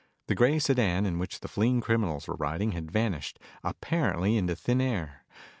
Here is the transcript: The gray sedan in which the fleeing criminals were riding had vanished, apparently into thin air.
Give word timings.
The 0.25 0.33
gray 0.33 0.57
sedan 0.57 1.05
in 1.05 1.19
which 1.19 1.41
the 1.41 1.47
fleeing 1.47 1.79
criminals 1.79 2.27
were 2.27 2.33
riding 2.33 2.71
had 2.71 2.89
vanished, 2.89 3.37
apparently 3.63 4.35
into 4.35 4.55
thin 4.55 4.81
air. 4.81 5.27